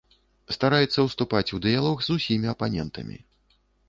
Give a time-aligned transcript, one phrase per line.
[0.55, 3.19] Стараецца ўступаць у дыялог з усімі апанентамі.